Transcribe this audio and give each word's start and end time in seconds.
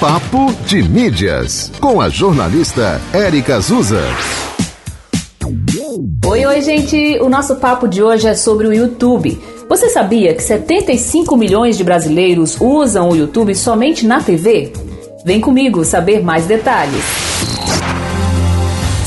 Papo 0.00 0.52
de 0.66 0.82
Mídias, 0.82 1.72
com 1.80 2.02
a 2.02 2.10
jornalista 2.10 3.00
Érica 3.14 3.56
Azusa. 3.56 4.02
Oi, 6.26 6.44
oi, 6.44 6.60
gente! 6.60 7.18
O 7.22 7.30
nosso 7.30 7.56
papo 7.56 7.88
de 7.88 8.02
hoje 8.02 8.28
é 8.28 8.34
sobre 8.34 8.66
o 8.66 8.74
YouTube. 8.74 9.40
Você 9.66 9.88
sabia 9.88 10.34
que 10.34 10.42
75 10.42 11.34
milhões 11.34 11.78
de 11.78 11.84
brasileiros 11.84 12.60
usam 12.60 13.08
o 13.08 13.16
YouTube 13.16 13.54
somente 13.54 14.06
na 14.06 14.20
TV? 14.20 14.70
Vem 15.24 15.40
comigo 15.40 15.82
saber 15.82 16.22
mais 16.22 16.44
detalhes. 16.44 17.02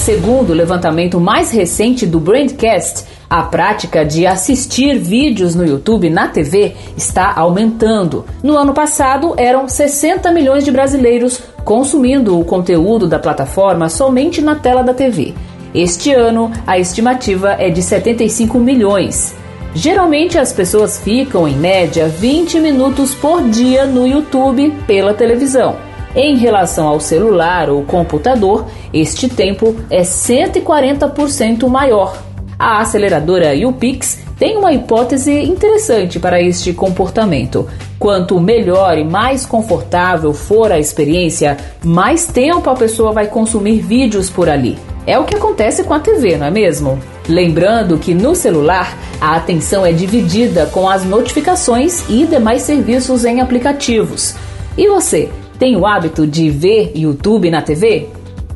Segundo 0.10 0.50
o 0.50 0.55
levantamento 0.55 1.20
mais 1.20 1.52
recente 1.52 2.04
do 2.07 2.20
Brandcast, 2.20 3.05
a 3.30 3.44
prática 3.44 4.04
de 4.04 4.26
assistir 4.26 4.98
vídeos 4.98 5.54
no 5.54 5.64
YouTube 5.64 6.09
na 6.09 6.28
TV 6.28 6.73
está 6.98 7.32
aumentando. 7.36 8.26
No 8.41 8.58
ano 8.58 8.73
passado, 8.73 9.36
eram 9.38 9.68
60 9.68 10.32
milhões 10.32 10.66
de 10.66 10.72
brasileiros 10.72 11.40
consumindo 11.64 12.40
o 12.40 12.44
conteúdo 12.44 13.08
da 13.08 13.20
plataforma 13.20 13.88
somente 13.88 14.41
na 14.41 14.55
tela 14.55 14.82
da 14.82 14.95
TV. 14.95 15.35
Este 15.76 16.12
ano, 16.12 16.52
a 16.66 16.80
estimativa 16.80 17.52
é 17.60 17.70
de 17.70 17.84
75 17.84 18.57
milhões. 18.57 19.35
Geralmente 19.76 20.40
as 20.40 20.52
pessoas 20.52 20.98
ficam 20.98 21.48
em 21.48 21.55
média 21.55 22.07
20 22.07 22.60
minutos 22.60 23.13
por 23.13 23.44
dia 23.48 23.85
no 23.85 24.07
YouTube 24.07 24.73
pela 24.88 25.13
televisão. 25.13 25.88
Em 26.16 26.38
relação 26.38 26.88
ao 26.88 26.99
celular 26.99 27.70
ou 27.70 27.84
computador, 27.84 28.66
este 28.94 29.30
tempo 29.30 29.76
é 29.90 30.02
140% 30.02 31.68
maior. 31.68 32.18
A 32.58 32.82
aceleradora 32.82 33.54
UPix 33.68 34.20
tem 34.38 34.58
uma 34.58 34.73
hipótese 34.73 35.32
interessante 35.32 36.20
para 36.20 36.41
este 36.41 36.73
comportamento. 36.73 37.68
Quanto 37.99 38.40
melhor 38.40 38.98
e 38.98 39.04
mais 39.04 39.45
confortável 39.45 40.34
for 40.34 40.72
a 40.72 40.80
experiência, 40.80 41.58
mais 41.84 42.26
tempo 42.26 42.70
a 42.70 42.76
pessoa 42.76 43.12
vai 43.12 43.27
consumir 43.27 43.80
vídeos 43.82 44.30
por 44.30 44.49
ali. 44.49 44.77
É 45.05 45.18
o 45.20 45.26
que 45.26 45.35
acontece 45.35 45.84
com 45.84 45.93
a 45.93 45.99
TV, 45.99 46.37
não 46.37 46.48
é 46.48 46.52
mesmo? 46.52 46.99
Lembrando 47.27 47.98
que 47.98 48.13
no 48.13 48.34
celular 48.34 48.98
a 49.21 49.35
atenção 49.35 49.85
é 49.85 49.91
dividida 49.91 50.65
com 50.68 50.90
as 50.90 51.04
notificações 51.04 52.04
e 52.10 52.26
demais 52.26 52.63
serviços 52.63 53.26
em 53.26 53.41
aplicativos. 53.41 54.35
E 54.77 54.87
você, 54.87 55.30
tem 55.60 55.76
o 55.76 55.85
hábito 55.85 56.26
de 56.26 56.49
ver 56.49 56.93
YouTube 56.96 57.52
na 57.52 57.62
TV? 57.62 58.07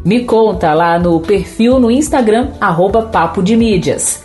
Me 0.06 0.24
conta 0.24 0.74
lá 0.74 0.98
no 0.98 1.20
perfil 1.20 1.78
no 1.78 1.92
Instagram, 1.92 2.52
arroba 2.62 3.04
Papo 3.04 3.44
de 3.44 3.58
Mídias. 3.58 4.24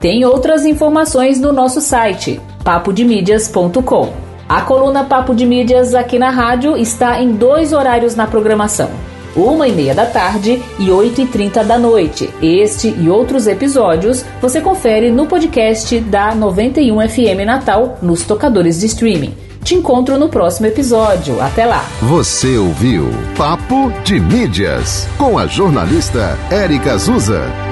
Tem 0.00 0.24
outras 0.24 0.66
informações 0.66 1.40
no 1.40 1.52
nosso 1.52 1.80
site, 1.80 2.40
papodemídias.com. 2.64 4.12
A 4.48 4.60
coluna 4.60 5.04
Papo 5.04 5.34
de 5.34 5.46
Mídias 5.46 5.94
aqui 5.94 6.18
na 6.18 6.30
rádio 6.30 6.76
está 6.76 7.20
em 7.20 7.32
dois 7.32 7.72
horários 7.72 8.16
na 8.16 8.26
programação. 8.26 8.90
Uma 9.36 9.68
e 9.68 9.72
meia 9.72 9.94
da 9.94 10.06
tarde 10.06 10.62
e 10.78 10.90
oito 10.90 11.20
e 11.20 11.26
trinta 11.26 11.62
da 11.62 11.78
noite. 11.78 12.28
Este 12.42 12.88
e 12.88 13.08
outros 13.08 13.46
episódios 13.46 14.24
você 14.40 14.60
confere 14.60 15.10
no 15.10 15.26
podcast 15.26 16.00
da 16.00 16.34
91 16.34 17.08
FM 17.08 17.44
Natal 17.44 17.98
nos 18.00 18.22
tocadores 18.24 18.80
de 18.80 18.86
streaming. 18.86 19.46
Te 19.66 19.74
encontro 19.74 20.16
no 20.16 20.28
próximo 20.28 20.68
episódio. 20.68 21.42
Até 21.42 21.66
lá. 21.66 21.84
Você 22.00 22.56
ouviu 22.56 23.10
Papo 23.36 23.90
de 24.04 24.20
Mídias 24.20 25.08
com 25.18 25.36
a 25.36 25.48
jornalista 25.48 26.38
Érica 26.52 26.92
Azusa. 26.92 27.65